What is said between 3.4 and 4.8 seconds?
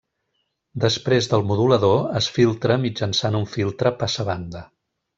un filtre passabanda.